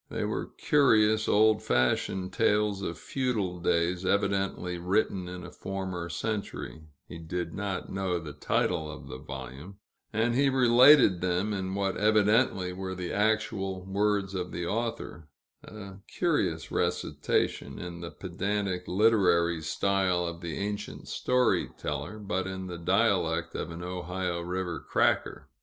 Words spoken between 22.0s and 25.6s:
but in the dialect of an Ohio river "cracker."